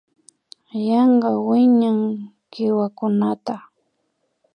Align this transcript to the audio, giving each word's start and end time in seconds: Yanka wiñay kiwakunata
Yanka 0.89 1.29
wiñay 1.47 2.01
kiwakunata 2.51 3.55